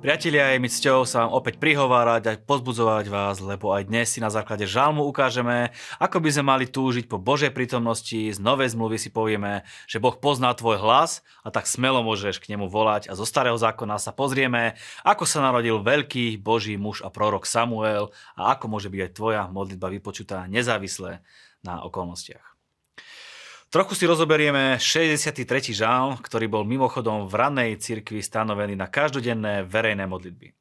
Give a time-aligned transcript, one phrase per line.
[0.00, 4.16] Priatelia, je mi cťou sa vám opäť prihovárať a pozbudzovať vás, lebo aj dnes si
[4.16, 8.96] na základe žalmu ukážeme, ako by sme mali túžiť po Božej prítomnosti, z novej zmluvy
[8.96, 13.14] si povieme, že Boh pozná tvoj hlas a tak smelo môžeš k nemu volať a
[13.14, 18.08] zo starého zákona sa pozrieme, ako sa narodil veľký Boží muž a prorok Samuel
[18.40, 21.20] a ako môže byť aj tvoja modlitba vypočutá nezávisle
[21.60, 22.59] na okolnostiach.
[23.70, 25.46] Trochu si rozoberieme 63.
[25.70, 30.59] žál, ktorý bol mimochodom v ranej cirkvi stanovený na každodenné verejné modlitby.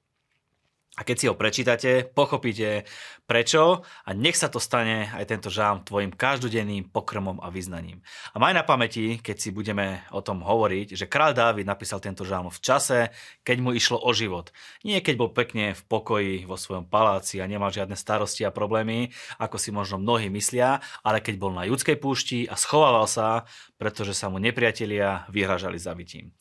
[1.00, 2.84] A keď si ho prečítate, pochopíte
[3.24, 8.04] prečo a nech sa to stane aj tento žám tvojim každodenným pokrmom a vyznaním.
[8.36, 12.28] A maj na pamäti, keď si budeme o tom hovoriť, že kráľ Dávid napísal tento
[12.28, 13.16] žám v čase,
[13.48, 14.52] keď mu išlo o život.
[14.84, 19.16] Nie keď bol pekne v pokoji vo svojom paláci a nemal žiadne starosti a problémy,
[19.40, 23.48] ako si možno mnohí myslia, ale keď bol na judskej púšti a schovával sa,
[23.80, 26.36] pretože sa mu nepriatelia vyhražali zabitím.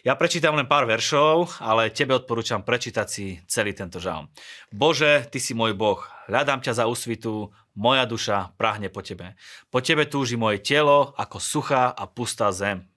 [0.00, 4.26] Ja prečítam len pár veršov, ale tebe odporúčam prečítať si celý tento žalm.
[4.72, 9.38] Bože, Ty si môj Boh, hľadám ťa za úsvitu, moja duša prahne po Tebe.
[9.68, 12.88] Po Tebe túži moje telo ako suchá a pustá zem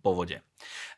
[0.00, 0.40] po vode.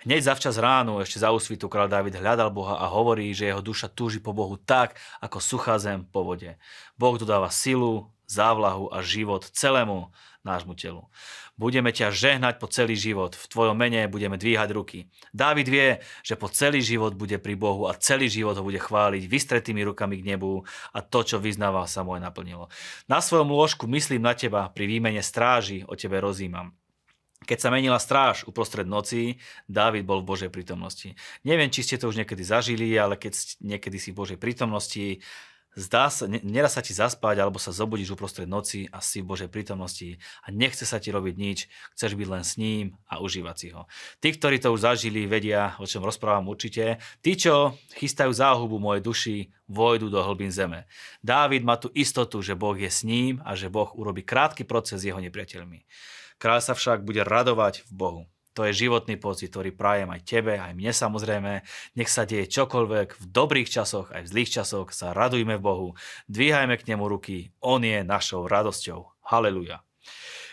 [0.06, 3.90] Hneď zavčas ránu, ešte za úsvitu, kráľ David hľadal Boha a hovorí, že jeho duša
[3.90, 6.54] túži po Bohu tak, ako suchá zem po vode.
[6.94, 10.10] Boh dodáva silu, závlahu a život celému
[10.46, 11.10] nášmu telu.
[11.58, 13.34] Budeme ťa žehnať po celý život.
[13.34, 15.10] V tvojom mene budeme dvíhať ruky.
[15.34, 19.26] Dávid vie, že po celý život bude pri Bohu a celý život ho bude chváliť
[19.26, 20.62] vystretými rukami k nebu
[20.94, 22.70] a to, čo vyznával, sa moje naplnilo.
[23.10, 26.76] Na svojom lôžku myslím na teba, pri výmene stráži o tebe rozímam.
[27.46, 31.14] Keď sa menila stráž uprostred noci, Dávid bol v Božej prítomnosti.
[31.44, 35.20] Neviem, či ste to už niekedy zažili, ale keď niekedy si v Božej prítomnosti,
[35.76, 39.52] Zdá sa, nedá sa ti zaspať alebo sa zobudíš uprostred noci a si v Božej
[39.52, 43.68] prítomnosti a nechce sa ti robiť nič, chceš byť len s ním a užívať si
[43.76, 43.84] ho.
[44.16, 46.96] Tí, ktorí to už zažili, vedia, o čom rozprávam určite.
[47.20, 49.36] Tí, čo chystajú záhubu mojej duši,
[49.68, 50.88] vojdu do hlbín zeme.
[51.20, 55.04] Dávid má tu istotu, že Boh je s ním a že Boh urobí krátky proces
[55.04, 55.84] s jeho nepriateľmi.
[56.40, 58.22] Kráľ sa však bude radovať v Bohu.
[58.56, 61.60] To je životný pocit, ktorý prajem aj tebe, aj mne samozrejme.
[61.92, 65.88] Nech sa deje čokoľvek, v dobrých časoch, aj v zlých časoch sa radujme v Bohu.
[66.32, 69.12] Dvíhajme k nemu ruky, On je našou radosťou.
[69.28, 69.84] Haleluja.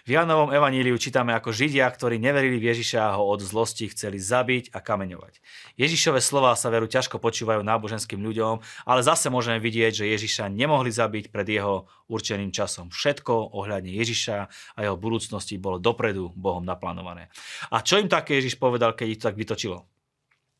[0.04, 4.76] V Janovom evaníliu čítame ako Židia, ktorí neverili v Ježiša ho od zlosti chceli zabiť
[4.76, 5.40] a kameňovať.
[5.80, 10.92] Ježišové slova sa veru ťažko počúvajú náboženským ľuďom, ale zase môžeme vidieť, že Ježiša nemohli
[10.92, 12.92] zabiť pred jeho určeným časom.
[12.92, 14.36] Všetko ohľadne Ježiša
[14.76, 17.32] a jeho budúcnosti bolo dopredu Bohom naplánované.
[17.72, 19.88] A čo im také Ježiš povedal, keď ich to tak vytočilo?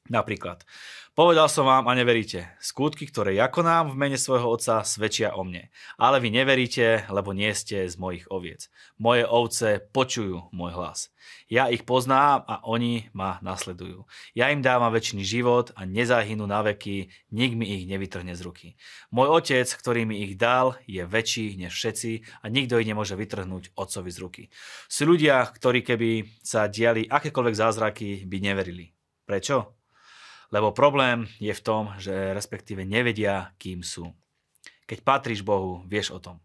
[0.08, 0.64] Napríklad,
[1.14, 2.50] povedal som vám a neveríte.
[2.58, 5.70] Skutky, ktoré ja konám v mene svojho otca, svedčia o mne.
[6.02, 8.70] Ale vy neveríte, lebo nie ste z mojich oviec.
[8.98, 11.14] Moje ovce počujú môj hlas.
[11.48, 14.10] Ja ich poznám a oni ma nasledujú.
[14.34, 18.68] Ja im dávam väčší život a nezahynú na veky, nik mi ich nevytrhne z ruky.
[19.14, 23.78] Môj otec, ktorý mi ich dal, je väčší než všetci a nikto ich nemôže vytrhnúť
[23.78, 24.44] otcovi z ruky.
[24.90, 28.90] Sú ľudia, ktorí keby sa diali akékoľvek zázraky, by neverili.
[29.24, 29.83] Prečo?
[30.54, 34.14] Lebo problém je v tom, že respektíve nevedia, kým sú.
[34.86, 36.38] Keď patríš Bohu, vieš o tom.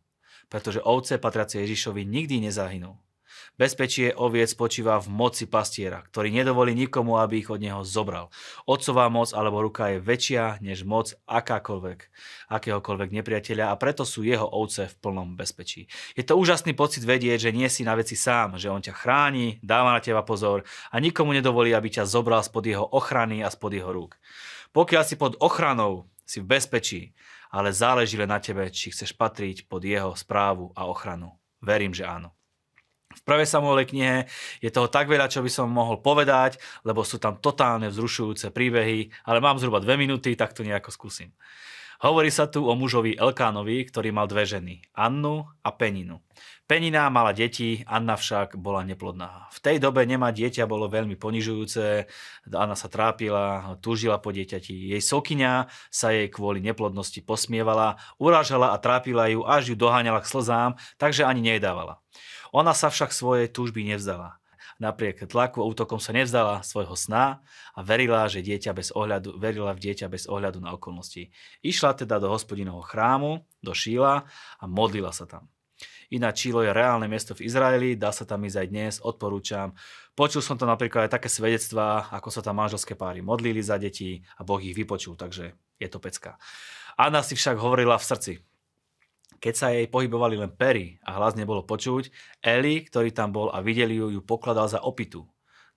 [0.48, 2.96] Pretože ovce patriace Ježišovi nikdy nezahynú.
[3.58, 8.30] Bezpečie oviec spočíva v moci pastiera, ktorý nedovolí nikomu, aby ich od neho zobral.
[8.70, 11.98] Otcová moc alebo ruka je väčšia než moc akákoľvek,
[12.54, 15.90] akéhokoľvek nepriateľa a preto sú jeho ovce v plnom bezpečí.
[16.14, 19.58] Je to úžasný pocit vedieť, že nie si na veci sám, že on ťa chráni,
[19.58, 20.62] dáva na teba pozor
[20.94, 24.22] a nikomu nedovolí, aby ťa zobral spod jeho ochrany a spod jeho rúk.
[24.70, 27.10] Pokiaľ si pod ochranou, si v bezpečí,
[27.50, 31.34] ale záleží len na tebe, či chceš patriť pod jeho správu a ochranu.
[31.58, 32.37] Verím, že áno.
[33.18, 34.16] V prvej Samuelej knihe
[34.62, 39.10] je toho tak veľa, čo by som mohol povedať, lebo sú tam totálne vzrušujúce príbehy,
[39.26, 41.34] ale mám zhruba dve minúty, tak to nejako skúsim.
[41.98, 46.22] Hovorí sa tu o mužovi Elkánovi, ktorý mal dve ženy, Annu a Peninu.
[46.70, 49.50] Penina mala deti, Anna však bola neplodná.
[49.50, 52.06] V tej dobe nemať dieťa bolo veľmi ponižujúce,
[52.54, 54.94] Anna sa trápila, túžila po dieťati.
[54.94, 60.30] Jej sokyňa sa jej kvôli neplodnosti posmievala, urážala a trápila ju, až ju doháňala k
[60.30, 60.70] slzám,
[61.02, 61.98] takže ani nejedávala.
[62.54, 64.38] Ona sa však svojej túžby nevzdala.
[64.78, 67.42] Napriek tlaku a útokom sa nevzdala svojho sna
[67.74, 71.34] a verila, že dieťa bez ohľadu, verila v dieťa bez ohľadu na okolnosti.
[71.66, 75.50] Išla teda do hospodinovho chrámu, do Šíla a modlila sa tam.
[76.08, 79.76] Ináč Čílo je reálne miesto v Izraeli, dá sa tam ísť aj dnes, odporúčam.
[80.16, 84.24] Počul som to napríklad aj také svedectvá, ako sa tam manželské páry modlili za deti
[84.38, 86.40] a Boh ich vypočul, takže je to pecka.
[86.96, 88.32] Anna si však hovorila v srdci,
[89.38, 92.10] keď sa jej pohybovali len pery a hlas nebolo počuť,
[92.42, 95.26] Eli, ktorý tam bol a videli ju, ju pokladal za opitu.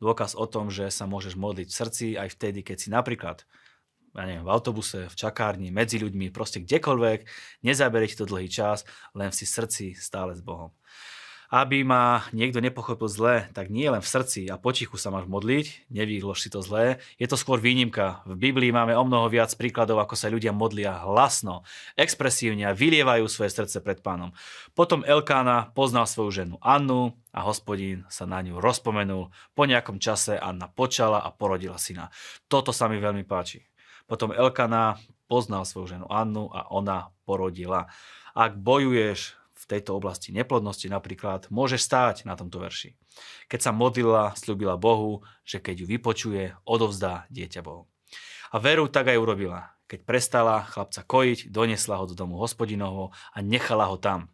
[0.01, 3.45] Dôkaz o tom, že sa môžeš modliť v srdci aj vtedy, keď si napríklad
[4.11, 7.19] ja neviem, v autobuse, v čakárni, medzi ľuďmi, proste kdekoľvek,
[7.63, 8.83] nezaberiete to dlhý čas,
[9.15, 10.75] len si srdci stále s Bohom
[11.51, 15.91] aby ma niekto nepochopil zle, tak nie len v srdci a potichu sa máš modliť,
[15.91, 18.23] nevýlož si to zlé, je to skôr výnimka.
[18.23, 21.67] V Biblii máme o mnoho viac príkladov, ako sa ľudia modlia hlasno,
[21.99, 24.31] expresívne a vylievajú svoje srdce pred pánom.
[24.71, 29.27] Potom Elkána poznal svoju ženu Annu a hospodín sa na ňu rozpomenul.
[29.51, 32.07] Po nejakom čase Anna počala a porodila syna.
[32.47, 33.67] Toto sa mi veľmi páči.
[34.07, 37.91] Potom Elkana poznal svoju ženu Annu a ona porodila.
[38.31, 42.97] Ak bojuješ v tejto oblasti neplodnosti napríklad, môže stáť na tomto verši.
[43.45, 47.85] Keď sa modlila, slúbila Bohu, že keď ju vypočuje, odovzdá dieťa Bohu.
[48.51, 49.77] A veru tak aj urobila.
[49.85, 54.33] Keď prestala chlapca kojiť, donesla ho do domu hospodinovho a nechala ho tam.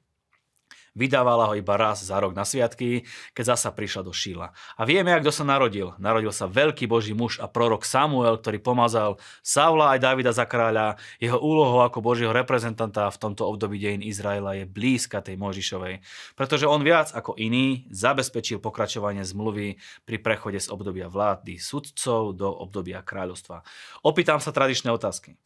[0.97, 3.05] Vydávala ho iba raz za rok na sviatky,
[3.37, 4.49] keď zasa prišla do Šíla.
[4.73, 5.93] A vieme, kto sa narodil.
[6.01, 10.97] Narodil sa veľký boží muž a prorok Samuel, ktorý pomazal Saula aj Davida za kráľa.
[11.21, 16.01] Jeho úlohou ako božieho reprezentanta v tomto období dejín Izraela je blízka tej Možišovej,
[16.33, 22.49] pretože on viac ako iný zabezpečil pokračovanie zmluvy pri prechode z obdobia vlády sudcov do
[22.49, 23.61] obdobia kráľovstva.
[24.01, 25.37] Opýtam sa tradičné otázky.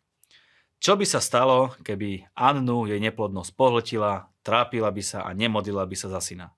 [0.82, 5.94] Čo by sa stalo, keby Annu jej neplodnosť pohltila, trápila by sa a nemodlila by
[5.94, 6.58] sa za syna?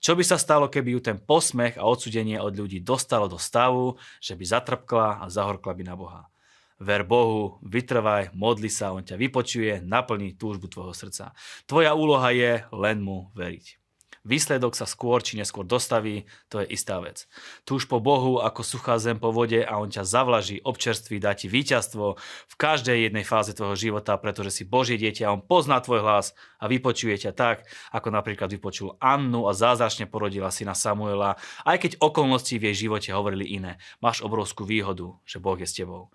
[0.00, 4.00] Čo by sa stalo, keby ju ten posmech a odsudenie od ľudí dostalo do stavu,
[4.16, 6.32] že by zatrpkla a zahorkla by na Boha?
[6.80, 11.36] Ver Bohu, vytrvaj, modli sa, On ťa vypočuje, naplní túžbu tvojho srdca.
[11.68, 13.79] Tvoja úloha je len mu veriť.
[14.20, 17.24] Výsledok sa skôr či neskôr dostaví, to je istá vec.
[17.64, 21.32] Tu už po Bohu ako suchá zem po vode a on ťa zavlaží, občerství, dá
[21.32, 26.04] ti víťazstvo v každej jednej fáze tvojho života, pretože si Božie dieťa, on pozná tvoj
[26.04, 27.64] hlas a vypočuje ťa tak,
[27.96, 33.16] ako napríklad vypočul Annu a zázračne porodila syna Samuela, aj keď okolnosti v jej živote
[33.16, 33.80] hovorili iné.
[34.04, 36.12] Máš obrovskú výhodu, že Boh je s tebou.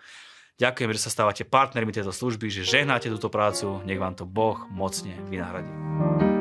[0.61, 4.61] Ďakujem, že sa stávate partnermi tejto služby, že žehnáte túto prácu, nech vám to Boh
[4.71, 6.34] mocne vynahradí.